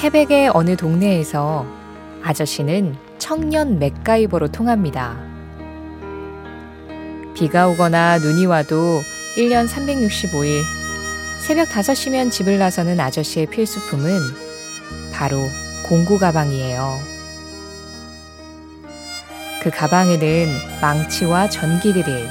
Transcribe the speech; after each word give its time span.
태백의 0.00 0.50
어느 0.54 0.76
동네에서 0.76 1.66
아저씨는 2.22 2.96
청년 3.18 3.78
맥가이버로 3.78 4.48
통합니다. 4.48 5.18
비가 7.34 7.68
오거나 7.68 8.16
눈이 8.16 8.46
와도 8.46 9.02
1년 9.36 9.68
365일 9.68 10.62
새벽 11.46 11.68
5시면 11.68 12.30
집을 12.30 12.58
나서는 12.58 12.98
아저씨의 12.98 13.44
필수품은 13.48 14.18
바로 15.12 15.36
공구 15.86 16.18
가방이에요. 16.18 16.98
그 19.62 19.68
가방에는 19.68 20.48
망치와 20.80 21.50
전기드릴, 21.50 22.26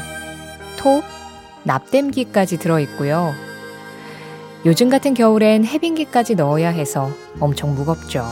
톱, 0.76 1.04
납땜기까지 1.66 2.58
들어있고요. 2.58 3.49
요즘 4.66 4.90
같은 4.90 5.14
겨울엔 5.14 5.64
해빙기까지 5.64 6.36
넣어야 6.36 6.70
해서 6.70 7.12
엄청 7.40 7.76
무겁죠. 7.76 8.26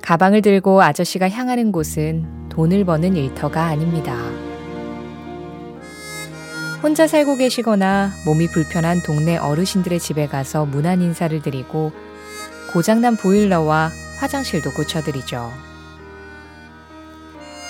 가방을 0.00 0.40
들고 0.40 0.82
아저씨가 0.82 1.28
향하는 1.28 1.72
곳은 1.72 2.48
돈을 2.48 2.84
버는 2.86 3.16
일터가 3.16 3.64
아닙니다. 3.64 4.16
혼자 6.82 7.06
살고 7.06 7.36
계시거나 7.36 8.12
몸이 8.24 8.46
불편한 8.48 9.02
동네 9.02 9.36
어르신들의 9.36 9.98
집에 9.98 10.26
가서 10.26 10.64
문안 10.64 11.02
인사를 11.02 11.42
드리고 11.42 11.92
고장난 12.72 13.16
보일러와 13.16 13.90
화장실도 14.18 14.72
고쳐드리죠. 14.72 15.52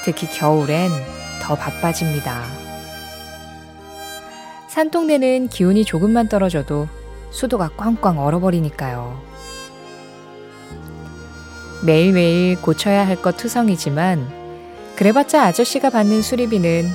특히 0.05 0.29
겨울엔 0.29 0.91
더 1.43 1.57
바빠집니다. 1.57 2.66
산동네는 4.77 5.49
기온이 5.49 5.87
조금만 5.87 6.29
떨어져도 6.29 6.87
수도가 7.31 7.71
꽝꽝 7.79 8.19
얼어버리니까요. 8.19 9.19
매일매일 11.83 12.61
고쳐야 12.61 13.07
할 13.07 13.17
것 13.23 13.39
투성이지만 13.39 14.29
그래봤자 14.97 15.45
아저씨가 15.45 15.89
받는 15.89 16.21
수리비는 16.21 16.91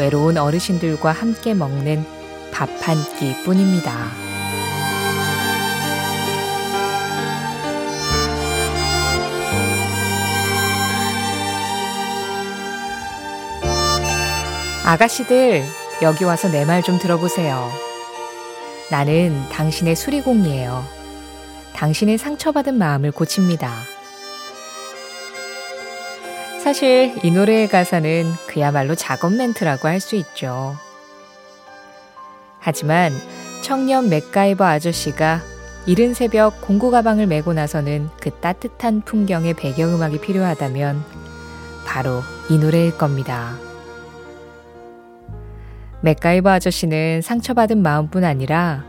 외로운 0.00 0.38
어르신들과 0.38 1.12
함께 1.12 1.54
먹는 1.54 2.04
밥 2.50 2.68
한 2.82 2.98
끼 3.20 3.32
뿐입니다. 3.44 3.92
아가씨들, 14.84 15.62
여기 16.02 16.24
와서 16.24 16.48
내 16.48 16.64
말 16.64 16.82
좀 16.82 16.98
들어보세요. 16.98 17.70
나는 18.90 19.38
당신의 19.52 19.96
수리공이에요. 19.96 20.84
당신의 21.74 22.18
상처받은 22.18 22.74
마음을 22.74 23.12
고칩니다. 23.12 23.70
사실 26.62 27.14
이 27.22 27.30
노래의 27.30 27.68
가사는 27.68 28.32
그야말로 28.46 28.94
작업 28.94 29.32
멘트라고 29.32 29.88
할 29.88 30.00
수 30.00 30.16
있죠. 30.16 30.76
하지만 32.58 33.12
청년 33.62 34.08
맥가이버 34.10 34.64
아저씨가 34.64 35.40
이른 35.86 36.12
새벽 36.12 36.60
공구 36.60 36.90
가방을 36.90 37.26
메고 37.26 37.52
나서는 37.54 38.10
그 38.20 38.30
따뜻한 38.30 39.00
풍경의 39.02 39.54
배경음악이 39.54 40.20
필요하다면 40.20 41.02
바로 41.86 42.22
이 42.50 42.58
노래일 42.58 42.96
겁니다. 42.98 43.56
맥가이버 46.02 46.50
아저씨는 46.50 47.22
상처받은 47.22 47.82
마음뿐 47.82 48.24
아니라 48.24 48.84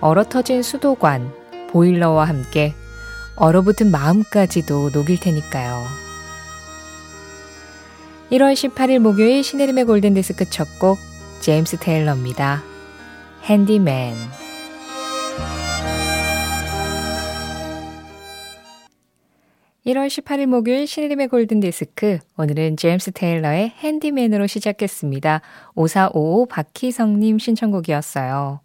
얼어터진 0.00 0.62
수도관, 0.62 1.32
보일러와 1.70 2.24
함께 2.24 2.74
얼어붙은 3.36 3.90
마음까지도 3.90 4.90
녹일 4.90 5.20
테니까요. 5.20 5.84
1월 8.32 8.54
18일 8.54 8.98
목요일 9.00 9.42
시네림의 9.42 9.84
골든디스크 9.84 10.48
첫 10.50 10.68
곡 10.78 10.98
제임스 11.40 11.78
테일러입니다. 11.78 12.62
핸디맨 13.44 14.14
1월 19.90 20.06
18일 20.06 20.46
목요일 20.46 20.86
시네림의 20.86 21.26
골든디스크 21.28 22.20
오늘은 22.36 22.76
제임스 22.76 23.10
테일러의 23.10 23.70
핸디맨으로 23.70 24.46
시작했습니다. 24.46 25.40
5455 25.74 26.46
박희성님 26.46 27.38
신청곡이었어요. 27.40 28.60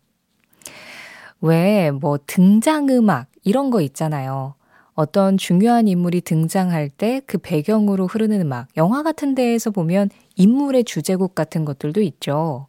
왜 1.41 1.89
뭐 1.91 2.19
등장음악 2.27 3.27
이런 3.43 3.71
거 3.71 3.81
있잖아요. 3.81 4.53
어떤 4.93 5.37
중요한 5.37 5.87
인물이 5.87 6.21
등장할 6.21 6.89
때 6.89 7.21
그 7.25 7.39
배경으로 7.39 8.05
흐르는 8.05 8.41
음악, 8.41 8.67
영화 8.77 9.01
같은 9.01 9.33
데에서 9.33 9.71
보면 9.71 10.09
인물의 10.35 10.83
주제곡 10.83 11.33
같은 11.33 11.65
것들도 11.65 12.01
있죠. 12.01 12.67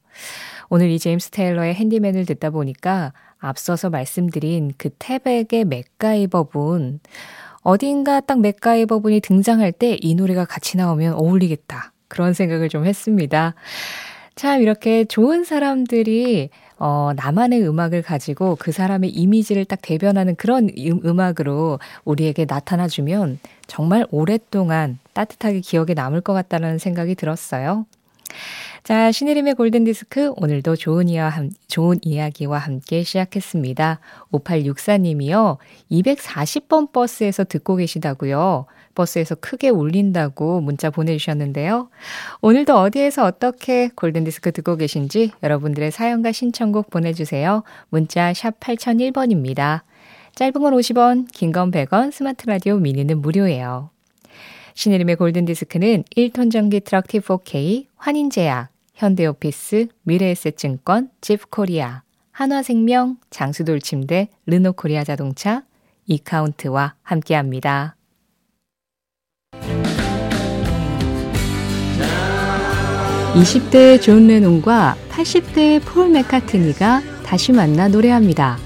오늘 0.71 0.88
이 0.91 0.99
제임스 0.99 1.31
테일러의 1.31 1.75
핸디맨을 1.75 2.25
듣다 2.25 2.49
보니까 2.50 3.12
앞서서 3.38 3.91
말씀드린 3.91 4.73
그 4.78 4.88
태백의 4.99 5.67
맥가이버 5.67 6.44
분, 6.44 7.00
어딘가 7.66 8.21
딱 8.21 8.38
맥가이버 8.41 9.00
분이 9.00 9.19
등장할 9.21 9.72
때 9.72 9.99
이 10.00 10.15
노래가 10.15 10.44
같이 10.44 10.77
나오면 10.77 11.15
어울리겠다. 11.15 11.93
그런 12.06 12.32
생각을 12.32 12.69
좀 12.69 12.87
했습니다. 12.87 13.54
참, 14.37 14.62
이렇게 14.62 15.04
좋은 15.04 15.43
사람들이 15.43 16.50
어, 16.78 17.10
나만의 17.16 17.66
음악을 17.66 18.03
가지고 18.03 18.55
그 18.60 18.71
사람의 18.71 19.10
이미지를 19.10 19.65
딱 19.65 19.81
대변하는 19.82 20.37
그런 20.37 20.69
음, 20.78 21.19
악으로 21.21 21.81
우리에게 22.05 22.44
나타나주면 22.49 23.41
정말 23.66 24.06
오랫동안 24.12 25.00
따뜻하게 25.15 25.59
기억에 25.60 25.94
남을 25.94 26.21
것 26.21 26.34
같다는 26.34 26.78
생각이 26.78 27.16
들었어요. 27.16 27.87
자, 28.82 29.10
신혜림의 29.10 29.54
골든디스크 29.54 30.34
오늘도 30.37 30.76
좋은, 30.76 31.09
이야, 31.09 31.32
좋은 31.66 31.98
이야기와 32.03 32.59
함께 32.59 33.03
시작했습니다. 33.03 33.98
5864님이요. 34.32 35.56
240번 35.91 36.92
버스에서 36.92 37.44
듣고 37.44 37.76
계시다고요. 37.76 38.66
버스에서 38.94 39.34
크게 39.34 39.69
울린다고 39.70 40.60
문자 40.60 40.91
보내주셨는데요. 40.91 41.91
오늘도 42.41 42.76
어디에서 42.78 43.25
어떻게 43.25 43.88
골든디스크 43.88 44.53
듣고 44.53 44.76
계신지 44.76 45.32
여러분들의 45.43 45.91
사연과 45.91 46.32
신청곡 46.32 46.91
보내주세요. 46.91 47.62
문자 47.88 48.32
샵 48.32 48.58
8001번입니다. 48.60 49.82
짧은 50.37 50.53
건 50.53 50.75
50원, 50.75 51.26
긴 51.32 51.53
건 51.53 51.70
100원, 51.70 52.12
스마트 52.12 52.47
라디오 52.47 52.76
미니는 52.76 53.20
무료예요. 53.20 53.91
신의림의 54.76 55.16
골든디스크는 55.16 56.04
1톤 56.14 56.53
전기 56.53 56.81
트럭 56.81 57.06
T4K, 57.06 57.87
환인제약, 57.97 58.69
현대오피스, 58.94 59.88
미래에셋증권, 60.03 61.09
집코리아, 61.22 62.03
한화생명, 62.31 63.16
장수돌침대, 63.31 64.28
르노코리아 64.44 65.03
자동차, 65.03 65.62
이카운트와 66.06 66.94
함께합니다. 67.03 67.97
20대의 73.32 74.00
존 74.02 74.26
레논과 74.26 74.96
80대의 75.11 75.81
폴 75.87 76.11
맥카트니가 76.11 77.00
다시 77.25 77.52
만나 77.52 77.88
노래합니다. 77.88 78.58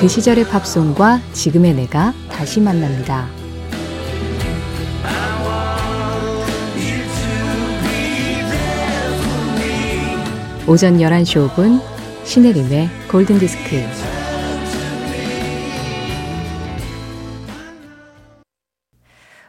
그 0.00 0.06
시절의 0.06 0.44
팝송과 0.44 1.20
지금의 1.32 1.74
내가 1.74 2.12
다시 2.38 2.60
만납니다. 2.60 3.26
오전 10.68 10.98
11시 10.98 11.50
5분 11.50 11.82
신혜림의 12.22 12.90
골든디스크 13.10 13.82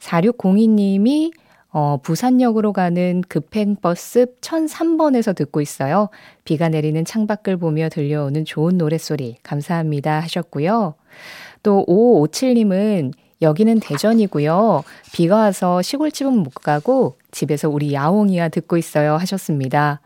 4602님이 0.00 1.32
어, 1.78 1.98
부산역으로 2.02 2.72
가는 2.72 3.22
급행버스 3.28 4.36
1003번에서 4.40 5.34
듣고 5.34 5.60
있어요. 5.60 6.08
비가 6.44 6.70
내리는 6.70 7.04
창밖을 7.04 7.58
보며 7.58 7.90
들려오는 7.90 8.46
좋은 8.46 8.78
노랫소리 8.78 9.36
감사합니다 9.42 10.20
하셨고요. 10.20 10.94
또 11.62 11.84
5557님은 11.86 13.12
여기는 13.42 13.80
대전이고요. 13.80 14.84
비가 15.12 15.36
와서 15.36 15.82
시골집은 15.82 16.32
못 16.32 16.54
가고 16.54 17.18
집에서 17.30 17.68
우리 17.68 17.92
야옹이와 17.92 18.48
듣고 18.48 18.78
있어요 18.78 19.16
하셨습니다. 19.16 20.00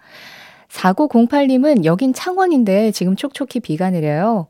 4908님은 0.71 1.85
여긴 1.85 2.13
창원인데 2.13 2.91
지금 2.91 3.15
촉촉히 3.15 3.61
비가 3.61 3.91
내려요. 3.91 4.49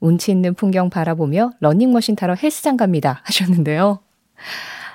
운치 0.00 0.30
있는 0.30 0.54
풍경 0.54 0.88
바라보며 0.88 1.50
러닝머신 1.60 2.16
타러 2.16 2.34
헬스장 2.34 2.76
갑니다 2.76 3.20
하셨는데요. 3.24 4.00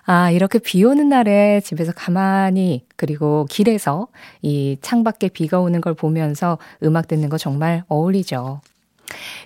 아, 0.09 0.31
이렇게 0.31 0.57
비 0.59 0.85
오는 0.85 1.09
날에 1.09 1.59
집에서 1.59 1.91
가만히 1.91 2.85
그리고 2.95 3.45
길에서 3.49 4.07
이 4.41 4.77
창밖에 4.81 5.27
비가 5.27 5.59
오는 5.59 5.81
걸 5.81 5.93
보면서 5.95 6.57
음악 6.81 7.09
듣는 7.09 7.27
거 7.27 7.37
정말 7.37 7.83
어울리죠. 7.89 8.61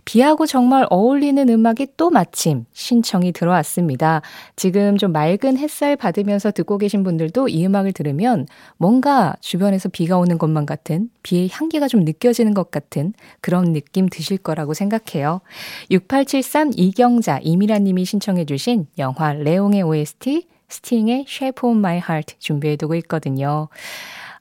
비하고 0.06 0.46
정말 0.46 0.86
어울리는 0.90 1.48
음악이 1.48 1.88
또 1.98 2.10
마침 2.10 2.66
신청이 2.74 3.32
들어왔습니다. 3.32 4.22
지금 4.56 4.98
좀 4.98 5.12
맑은 5.12 5.58
햇살 5.58 5.96
받으면서 5.96 6.52
듣고 6.52 6.78
계신 6.78 7.04
분들도 7.04 7.48
이 7.48 7.66
음악을 7.66 7.94
들으면 7.94 8.48
뭔가 8.78 9.36
주변에서 9.40 9.90
비가 9.90 10.18
오는 10.18 10.38
것만 10.38 10.66
같은 10.66 11.10
비의 11.24 11.50
향기가 11.52 11.88
좀 11.88 12.04
느껴지는 12.04 12.54
것 12.54 12.72
같은 12.72 13.14
그런 13.42 13.74
느낌 13.74 14.10
드실 14.10 14.38
거라고 14.38 14.74
생각해요. 14.74 15.42
6873 15.90 16.72
이경자 16.76 17.40
이미라 17.44 17.80
님이 17.80 18.06
신청해 18.06 18.46
주신 18.46 18.88
영화 18.98 19.34
레옹의 19.34 19.84
OST 19.84 20.48
스팅의 20.72 21.26
Shape 21.28 21.70
of 21.70 21.78
My 21.78 21.98
Heart 21.98 22.36
준비해 22.40 22.76
두고 22.76 22.96
있거든요. 22.96 23.68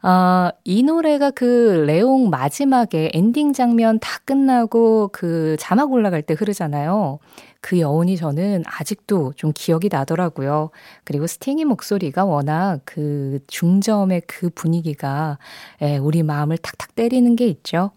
아, 0.02 0.52
이 0.64 0.82
노래가 0.82 1.31
그 1.31 1.85
레옹 1.87 2.31
마지막에 2.31 3.11
엔딩 3.12 3.52
장면 3.52 3.99
다 4.00 4.19
끝나고 4.25 5.11
그 5.12 5.56
자막 5.58 5.93
올라갈 5.93 6.23
때 6.23 6.35
흐르잖아요. 6.35 7.19
그 7.61 7.79
여운이 7.79 8.17
저는 8.17 8.62
아직도 8.67 9.35
좀 9.37 9.52
기억이 9.55 9.91
나더라고요. 9.93 10.70
그리고 11.05 11.26
스팅의 11.26 11.67
목소리가 11.67 12.25
워낙 12.25 12.81
그 12.87 13.41
중저음의 13.46 14.22
그 14.26 14.49
분위기가 14.50 15.38
예, 15.82 15.99
우리 15.99 16.23
마음을 16.23 16.56
탁탁 16.56 16.94
때리는 16.94 17.37
게 17.37 17.46
있죠. 17.49 17.91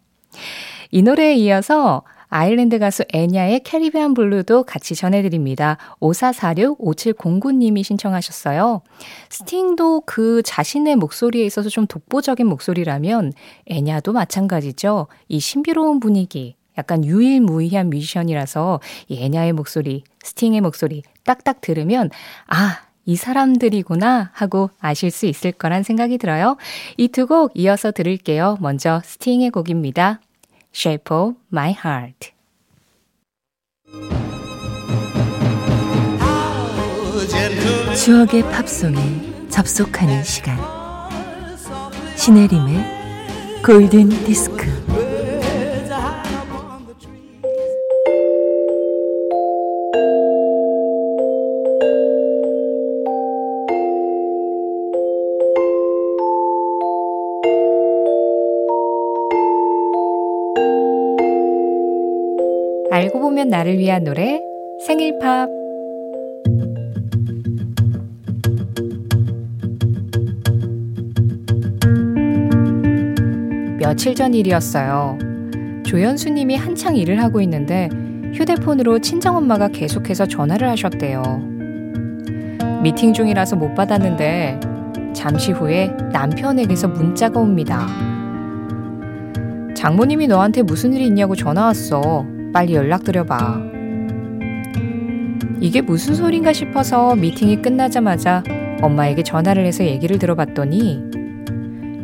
이 0.91 1.01
노래에 1.01 1.35
이어서 1.35 2.03
아일랜드 2.35 2.79
가수 2.79 3.03
엔야의 3.13 3.59
Caribbean 3.59 4.15
Blue도 4.15 4.63
같이 4.63 4.95
전해드립니다. 4.95 5.77
5446-5709님이 5.99 7.83
신청하셨어요. 7.83 8.81
스팅도 9.29 10.01
그 10.07 10.41
자신의 10.43 10.95
목소리에 10.95 11.45
있어서 11.45 11.69
좀 11.69 11.85
독보적인 11.85 12.47
목소리라면 12.47 13.33
엔야도 13.67 14.13
마찬가지죠. 14.13 15.05
이 15.27 15.39
신비로운 15.39 15.99
분위기, 15.99 16.55
약간 16.75 17.05
유일무이한 17.05 17.91
뮤지션이라서 17.91 18.79
이 19.09 19.23
애냐의 19.23 19.53
목소리, 19.53 20.03
스팅의 20.23 20.61
목소리 20.61 21.03
딱딱 21.25 21.61
들으면 21.61 22.09
아, 22.47 22.79
이 23.05 23.15
사람들이구나 23.15 24.31
하고 24.33 24.71
아실 24.79 25.11
수 25.11 25.27
있을 25.27 25.51
거란 25.51 25.83
생각이 25.83 26.17
들어요. 26.17 26.57
이 26.97 27.09
두 27.09 27.27
곡 27.27 27.51
이어서 27.53 27.91
들을게요. 27.91 28.57
먼저 28.59 29.01
스팅의 29.05 29.51
곡입니다. 29.51 30.19
Shape 30.75 31.15
of 31.15 31.35
My 31.51 31.71
Heart. 31.71 32.31
추억의 37.95 38.41
팝송에 38.51 39.47
접속하는 39.49 40.23
시간. 40.23 40.57
신혜림의 42.17 43.61
골든 43.63 44.09
디스크. 44.25 44.82
알고 62.93 63.19
보면 63.21 63.47
나를 63.47 63.79
위한 63.79 64.03
노래 64.03 64.39
생일 64.85 65.17
팝 65.17 65.49
며칠 73.79 74.13
전 74.13 74.35
일이었어요. 74.35 75.17
조연수 75.83 76.29
님이 76.29 76.55
한창 76.55 76.95
일을 76.95 77.23
하고 77.23 77.41
있는데 77.41 77.89
휴대폰으로 78.35 78.99
친정엄마가 78.99 79.69
계속해서 79.69 80.27
전화를 80.27 80.69
하셨대요. 80.69 81.23
미팅 82.83 83.11
중이라서 83.11 83.55
못 83.55 83.73
받았는데 83.73 84.59
잠시 85.15 85.51
후에 85.51 85.87
남편에게서 86.11 86.89
문자가 86.89 87.39
옵니다. 87.39 87.87
장모님이 89.75 90.27
너한테 90.27 90.61
무슨 90.61 90.93
일이 90.93 91.07
있냐고 91.07 91.35
전화 91.35 91.65
왔어. 91.65 92.31
빨리 92.53 92.75
연락드려봐. 92.75 93.61
이게 95.59 95.81
무슨 95.81 96.13
소린가 96.13 96.53
싶어서 96.53 97.15
미팅이 97.15 97.61
끝나자마자 97.61 98.43
엄마에게 98.81 99.23
전화를 99.23 99.65
해서 99.65 99.83
얘기를 99.83 100.19
들어봤더니 100.19 101.11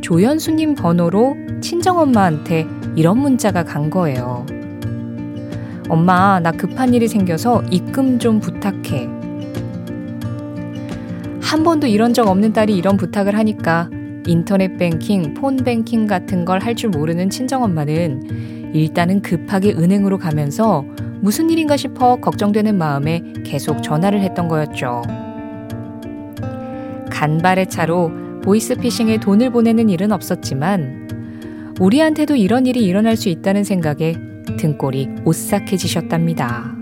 조연수님 0.02 0.76
번호로 0.76 1.36
친정엄마한테 1.62 2.66
이런 2.96 3.20
문자가 3.20 3.64
간 3.64 3.90
거예요. 3.90 4.46
엄마, 5.90 6.40
나 6.40 6.52
급한 6.52 6.94
일이 6.94 7.08
생겨서 7.08 7.64
입금 7.70 8.18
좀 8.20 8.40
부탁해. 8.40 9.08
한 11.42 11.64
번도 11.64 11.88
이런 11.88 12.14
적 12.14 12.28
없는 12.28 12.54
딸이 12.54 12.76
이런 12.78 12.96
부탁을 12.96 13.36
하니까 13.38 13.90
인터넷 14.28 14.78
뱅킹, 14.78 15.34
폰 15.34 15.58
뱅킹 15.58 16.08
같은 16.08 16.46
걸 16.46 16.60
할 16.60 16.76
줄 16.76 16.92
모르는 16.92 17.30
친정엄마는 17.30 18.59
일단은 18.74 19.22
급하게 19.22 19.72
은행으로 19.74 20.18
가면서 20.18 20.86
무슨 21.22 21.50
일인가 21.50 21.76
싶어 21.78 22.18
걱정되는 22.18 22.78
마음에 22.78 23.22
계속 23.44 23.84
전화를 23.84 24.22
했던 24.22 24.48
거였죠. 24.48 25.02
간발의 27.10 27.68
차로 27.68 28.12
보이스피싱에 28.44 29.18
돈을 29.18 29.52
보내는 29.52 29.90
일은 29.90 30.12
없었지만 30.12 31.10
우리한테도 31.80 32.36
이런 32.36 32.66
일이 32.66 32.86
일어날 32.86 33.18
수 33.18 33.30
있다는 33.30 33.64
생각에 33.64 34.16
등골이 34.58 35.10
오싹해지셨답니다. 35.26 36.76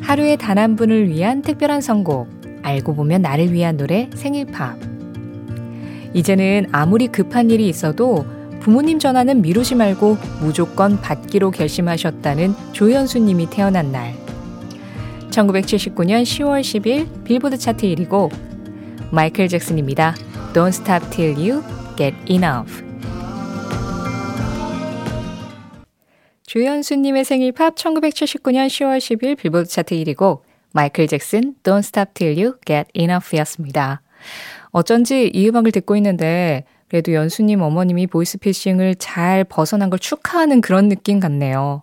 하루에 0.00 0.36
단 0.36 0.58
한 0.58 0.76
분을 0.76 1.08
위한 1.08 1.40
특별한 1.40 1.80
선곡. 1.80 2.41
알고 2.62 2.94
보면 2.94 3.22
나를 3.22 3.52
위한 3.52 3.76
노래 3.76 4.08
생일팝. 4.14 4.78
이제는 6.14 6.66
아무리 6.72 7.08
급한 7.08 7.50
일이 7.50 7.68
있어도 7.68 8.26
부모님 8.60 8.98
전화는 8.98 9.42
미루지 9.42 9.74
말고 9.74 10.16
무조건 10.40 11.00
받기로 11.00 11.50
결심하셨다는 11.50 12.54
조연수 12.72 13.18
님이 13.18 13.48
태어난 13.50 13.90
날. 13.90 14.14
1979년 15.30 16.22
10월 16.22 16.60
10일 16.60 17.24
빌보드 17.24 17.56
차트 17.56 17.86
1위고 17.86 18.30
마이클 19.10 19.48
잭슨입니다. 19.48 20.14
Don't 20.52 20.68
stop 20.68 21.10
till 21.10 21.36
you 21.36 21.62
get 21.96 22.14
enough. 22.30 22.84
조연수님의 26.46 27.24
생일 27.24 27.52
팝 27.52 27.74
1979년 27.74 28.66
10월 28.66 28.98
10일 28.98 29.38
빌보드 29.38 29.68
차트 29.68 29.94
1위고 29.96 30.40
마이클 30.72 31.06
잭슨 31.06 31.54
Don't 31.62 31.80
Stop 31.80 32.12
Till 32.14 32.38
You 32.38 32.54
Get 32.66 32.88
Enough였습니다. 32.94 34.02
어쩐지 34.70 35.30
이 35.32 35.48
음악을 35.48 35.72
듣고 35.72 35.96
있는데 35.96 36.64
그래도 36.88 37.12
연수님 37.14 37.62
어머님이 37.62 38.06
보이스피싱을 38.06 38.96
잘 38.96 39.44
벗어난 39.44 39.90
걸 39.90 39.98
축하하는 39.98 40.60
그런 40.60 40.88
느낌 40.88 41.20
같네요. 41.20 41.82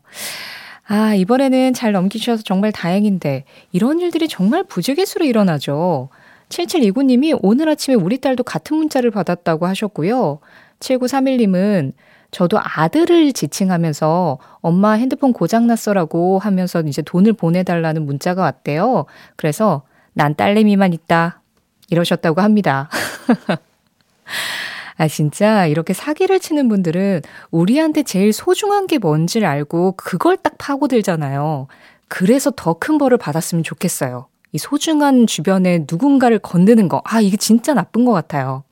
아, 0.88 1.14
이번에는 1.14 1.74
잘 1.74 1.92
넘기셔서 1.92 2.44
정말 2.44 2.72
다행인데 2.72 3.46
이런 3.72 4.00
일들이 4.00 4.28
정말 4.28 4.64
부지기수로 4.64 5.26
일어나죠. 5.26 6.10
7729님이 6.50 7.38
오늘 7.42 7.70
아침에 7.70 7.96
우리 7.96 8.18
딸도 8.18 8.44
같은 8.44 8.78
문자를 8.78 9.12
받았다고 9.12 9.68
하셨고요. 9.68 10.40
7931님은 10.80 11.94
저도 12.32 12.60
아들을 12.62 13.34
지칭하면서 13.34 14.38
엄마 14.62 14.92
핸드폰 14.94 15.34
고장났어라고 15.34 16.40
하면서 16.40 16.82
이제 16.82 17.02
돈을 17.02 17.34
보내달라는 17.34 18.06
문자가 18.06 18.44
왔대요. 18.44 19.06
그래서 19.36 19.84
난 20.14 20.36
딸내미만 20.36 20.94
있다. 20.94 21.42
이러셨다고 21.90 22.42
합니다. 22.42 22.90
아, 24.98 25.08
진짜 25.08 25.66
이렇게 25.66 25.94
사기를 25.94 26.40
치는 26.40 26.68
분들은 26.68 27.22
우리한테 27.52 28.04
제일 28.04 28.34
소중한 28.34 28.86
게 28.86 28.98
뭔지를 28.98 29.48
알고 29.48 29.94
그걸 29.94 30.36
딱 30.38 30.56
파고들잖아요. 30.58 31.68
그래서 32.10 32.52
더 32.56 32.74
큰 32.74 32.98
벌을 32.98 33.18
받았으면 33.18 33.64
좋겠어요. 33.64 34.28
이 34.52 34.58
소중한 34.58 35.26
주변에 35.28 35.86
누군가를 35.90 36.40
건드는 36.40 36.90
거. 36.90 37.02
아, 37.06 37.22
이게 37.22 37.38
진짜 37.38 37.74
나쁜 37.74 38.04
것 38.04 38.12
같아요. 38.12 38.64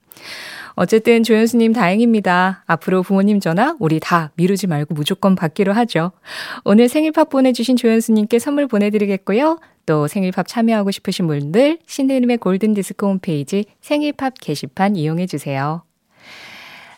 어쨌든 0.77 1.23
조현수님 1.23 1.73
다행입니다. 1.73 2.63
앞으로 2.67 3.01
부모님 3.01 3.39
전화 3.39 3.75
우리 3.79 3.99
다 3.99 4.31
미루지 4.35 4.67
말고 4.67 4.93
무조건 4.93 5.35
받기로 5.35 5.73
하죠. 5.73 6.11
오늘 6.63 6.87
생일팝 6.87 7.29
보내주신 7.29 7.77
조현수님께 7.77 8.37
선물 8.37 8.67
보내드리겠고요. 8.67 9.57
또 9.87 10.07
생일팝 10.07 10.47
참여하고 10.47 10.91
싶으신 10.91 11.25
분들 11.25 11.79
신혜림의 11.87 12.37
골든디스크 12.37 13.07
홈페이지 13.07 13.65
생일팝 13.81 14.35
게시판 14.39 14.95
이용해주세요. 14.95 15.81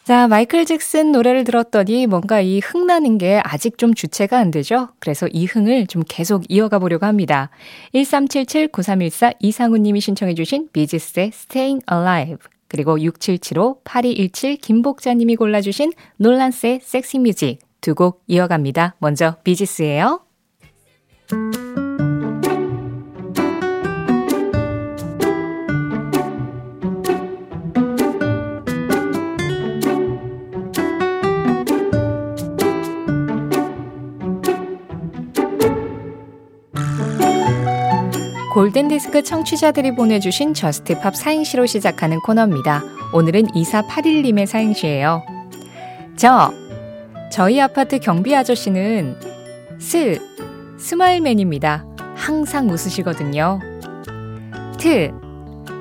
자, 0.03 0.27
마이클 0.27 0.65
잭슨 0.65 1.13
노래를 1.13 1.45
들었더니 1.45 2.05
뭔가 2.05 2.41
이 2.41 2.59
흥나는 2.59 3.17
게 3.17 3.39
아직 3.45 3.77
좀 3.77 3.93
주체가 3.93 4.37
안 4.37 4.51
되죠? 4.51 4.89
그래서 4.99 5.27
이 5.27 5.45
흥을 5.45 5.87
좀 5.87 6.03
계속 6.05 6.43
이어가 6.49 6.79
보려고 6.79 7.05
합니다. 7.05 7.49
1377-9314 7.93 9.35
이상우님이 9.39 10.01
신청해주신 10.01 10.69
비지스의 10.73 11.27
Staying 11.27 11.85
Alive 11.89 12.58
그리고 12.69 12.97
6775-8217 12.97 14.61
김복자님이 14.61 15.35
골라주신 15.35 15.91
놀란스의 16.17 16.79
Sexy 16.81 17.19
Music 17.19 17.59
두 17.81 17.93
곡 17.95 18.23
이어갑니다. 18.27 18.95
먼저 18.99 19.35
비지스예요. 19.43 20.21
골든디스크 38.69 39.23
청취자들이 39.23 39.95
보내주신 39.95 40.53
저스트팝 40.53 41.15
사행시로 41.15 41.65
시작하는 41.65 42.19
코너입니다. 42.19 42.83
오늘은 43.13 43.47
2481님의 43.47 44.45
사행시예요. 44.45 45.23
저, 46.15 46.53
저희 47.31 47.59
아파트 47.59 47.97
경비 47.97 48.35
아저씨는 48.35 49.15
스, 49.79 50.19
스마일맨입니다. 50.77 51.83
항상 52.15 52.69
웃으시거든요. 52.69 53.59
트, 54.77 55.11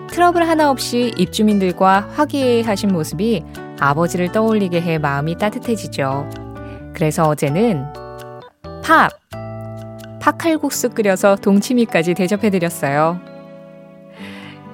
트러블 0.08 0.48
하나 0.48 0.70
없이 0.70 1.12
입주민들과 1.18 2.08
화기애애하신 2.14 2.90
모습이 2.90 3.44
아버지를 3.78 4.32
떠올리게 4.32 4.80
해 4.80 4.96
마음이 4.96 5.36
따뜻해지죠. 5.36 6.26
그래서 6.94 7.24
어제는 7.28 7.84
팝, 8.82 9.10
팥칼국수 10.20 10.90
끓여서 10.90 11.36
동치미까지 11.36 12.14
대접해드렸어요. 12.14 13.20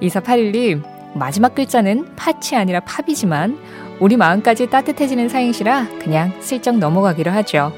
2481님, 0.01 0.83
마지막 1.13 1.55
글자는 1.55 2.15
팥이 2.15 2.55
아니라 2.57 2.81
팝이지만 2.81 3.57
우리 3.99 4.17
마음까지 4.17 4.69
따뜻해지는 4.69 5.29
사행시라 5.29 5.87
그냥 5.99 6.33
슬쩍 6.41 6.77
넘어가기로 6.77 7.31
하죠. 7.31 7.71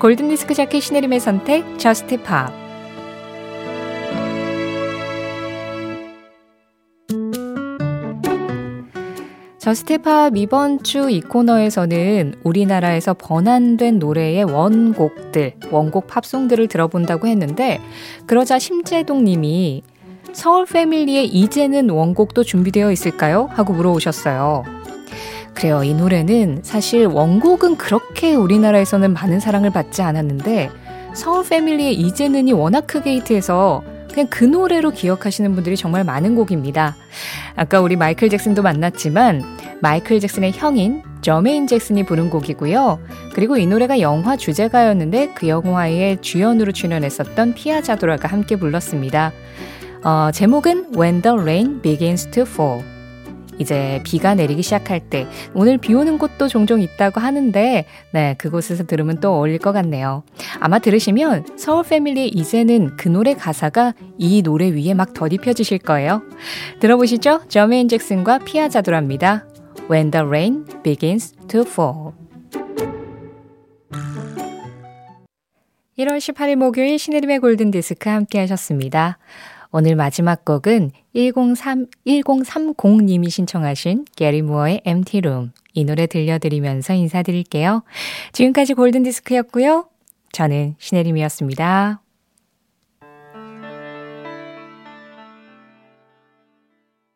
골든디스크 0.00 0.54
자켓 0.54 0.82
신혜림의 0.82 1.20
선택, 1.20 1.78
Just 1.78 2.22
Pop. 2.22 2.67
Just 9.68 10.06
Pop 10.06 10.34
이번 10.38 10.82
주 10.82 11.10
이 11.10 11.20
코너에서는 11.20 12.36
우리나라에서 12.42 13.12
번안된 13.12 13.98
노래의 13.98 14.44
원곡들, 14.44 15.56
원곡 15.70 16.06
팝송들을 16.06 16.68
들어본다고 16.68 17.26
했는데 17.26 17.78
그러자 18.24 18.58
심재동 18.58 19.24
님이 19.24 19.82
서울 20.32 20.64
패밀리의 20.64 21.26
이제는 21.26 21.90
원곡도 21.90 22.44
준비되어 22.44 22.90
있을까요? 22.92 23.50
하고 23.52 23.74
물어오셨어요. 23.74 24.64
그래요. 25.52 25.84
이 25.84 25.92
노래는 25.92 26.60
사실 26.62 27.04
원곡은 27.04 27.76
그렇게 27.76 28.34
우리나라에서는 28.34 29.12
많은 29.12 29.38
사랑을 29.38 29.68
받지 29.68 30.00
않았는데 30.00 30.70
서울 31.12 31.46
패밀리의 31.46 31.92
이제는이 31.92 32.54
워낙 32.54 32.86
크게 32.86 33.16
히트해서 33.16 33.82
그냥 34.18 34.26
그 34.30 34.42
노래로 34.42 34.90
기억하시는 34.90 35.54
분들이 35.54 35.76
정말 35.76 36.02
많은 36.02 36.34
곡입니다. 36.34 36.96
아까 37.54 37.80
우리 37.80 37.94
마이클 37.94 38.28
잭슨도 38.28 38.62
만났지만 38.62 39.44
마이클 39.80 40.18
잭슨의 40.18 40.52
형인 40.52 41.04
저메인 41.20 41.68
잭슨이 41.68 42.04
부른 42.04 42.28
곡이고요. 42.28 42.98
그리고 43.32 43.56
이 43.58 43.66
노래가 43.68 44.00
영화 44.00 44.36
주제가였는데 44.36 45.34
그 45.34 45.46
영화의 45.46 46.20
주연으로 46.20 46.72
출연했었던 46.72 47.54
피아자도라가 47.54 48.26
함께 48.26 48.56
불렀습니다. 48.56 49.30
어, 50.02 50.30
제목은 50.32 50.94
When 50.96 51.22
the 51.22 51.38
Rain 51.38 51.80
Begins 51.80 52.28
to 52.32 52.42
Fall. 52.42 52.97
이제 53.58 54.00
비가 54.04 54.34
내리기 54.34 54.62
시작할 54.62 55.00
때 55.00 55.26
오늘 55.54 55.78
비 55.78 55.94
오는 55.94 56.18
곳도 56.18 56.48
종종 56.48 56.80
있다고 56.80 57.20
하는데 57.20 57.84
네 58.12 58.34
그곳에서 58.38 58.84
들으면 58.84 59.20
또 59.20 59.34
어울릴 59.34 59.58
것 59.58 59.72
같네요. 59.72 60.22
아마 60.60 60.78
들으시면 60.78 61.56
서울 61.56 61.84
패밀리의 61.84 62.28
이제는 62.28 62.96
그 62.96 63.08
노래 63.08 63.34
가사가 63.34 63.94
이 64.16 64.42
노래 64.42 64.70
위에 64.70 64.94
막 64.94 65.12
덧입혀지실 65.14 65.78
거예요. 65.78 66.22
들어보시죠. 66.80 67.42
저메인 67.48 67.88
잭슨과 67.88 68.38
피아자도랍니다. 68.40 69.46
When 69.90 70.10
the 70.10 70.26
rain 70.26 70.64
begins 70.82 71.34
to 71.48 71.62
fall. 71.62 72.12
1월 75.98 76.18
18일 76.18 76.54
목요일 76.54 76.96
신혜림의 76.96 77.40
골든디스크 77.40 78.08
함께 78.08 78.38
하셨습니다. 78.38 79.18
오늘 79.70 79.96
마지막 79.96 80.44
곡은 80.44 80.92
103, 81.14 81.86
1030님이 82.06 83.30
신청하신 83.30 84.06
게리 84.16 84.42
무어의 84.42 84.82
Empty 84.86 85.20
Room. 85.20 85.52
이 85.74 85.84
노래 85.84 86.06
들려드리면서 86.06 86.94
인사드릴게요. 86.94 87.82
지금까지 88.32 88.74
골든디스크였고요. 88.74 89.88
저는 90.32 90.74
신혜림이었습니다. 90.78 92.00